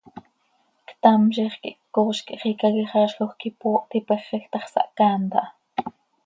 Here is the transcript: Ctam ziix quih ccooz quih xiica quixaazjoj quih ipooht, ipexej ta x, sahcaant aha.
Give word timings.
Ctam 0.89 1.21
ziix 1.35 1.53
quih 1.61 1.77
ccooz 1.93 2.17
quih 2.25 2.39
xiica 2.41 2.67
quixaazjoj 2.75 3.31
quih 3.39 3.51
ipooht, 3.51 3.89
ipexej 3.99 4.43
ta 4.51 4.59
x, 4.63 4.65
sahcaant 4.73 5.33
aha. 5.41 5.47